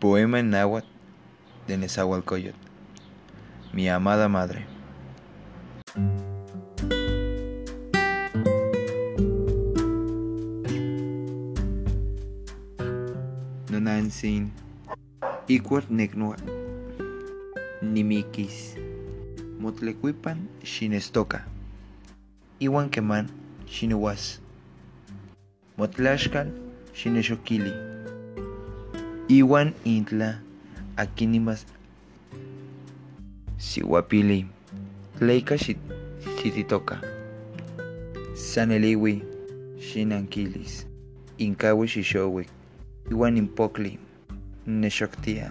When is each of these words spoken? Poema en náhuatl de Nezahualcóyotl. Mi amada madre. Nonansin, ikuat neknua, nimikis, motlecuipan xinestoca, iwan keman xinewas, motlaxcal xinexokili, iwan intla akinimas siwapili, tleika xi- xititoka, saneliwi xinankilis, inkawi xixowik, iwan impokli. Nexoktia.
Poema 0.00 0.38
en 0.38 0.50
náhuatl 0.50 0.86
de 1.66 1.76
Nezahualcóyotl. 1.76 2.56
Mi 3.72 3.88
amada 3.88 4.28
madre. 4.28 4.64
Nonansin, 13.70 14.52
ikuat 15.48 15.90
neknua, 15.90 16.36
nimikis, 17.82 18.76
motlecuipan 19.58 20.46
xinestoca, 20.62 21.42
iwan 22.60 22.88
keman 22.88 23.26
xinewas, 23.66 24.38
motlaxcal 25.76 26.54
xinexokili, 26.94 27.97
iwan 29.28 29.72
intla 29.84 30.40
akinimas 30.96 31.66
siwapili, 33.58 34.46
tleika 35.18 35.54
xi- 35.54 35.76
xititoka, 36.42 37.00
saneliwi 38.34 39.22
xinankilis, 39.80 40.86
inkawi 41.38 41.86
xixowik, 41.88 42.48
iwan 43.10 43.36
impokli. 43.36 43.98
Nexoktia. 44.68 45.50